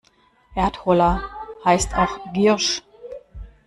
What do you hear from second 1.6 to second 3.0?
heißt auch Giersch.